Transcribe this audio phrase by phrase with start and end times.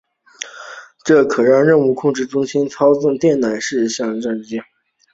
[1.05, 4.59] 这可让任务控制中心操控电视摄像机。